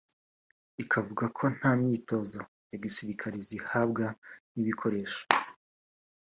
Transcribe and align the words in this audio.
ikavuga 0.83 1.25
ko 1.37 1.43
nta 1.55 1.71
myitozo 1.81 2.39
ya 2.71 2.77
gisirikare 2.83 3.35
zihabwa 3.47 4.05
n’ibikoresho 4.53 5.21